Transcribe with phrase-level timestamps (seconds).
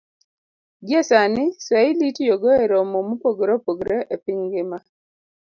[0.87, 4.77] Gie sani, Swahili itiyogo e romo mopogore opogore e piny ngima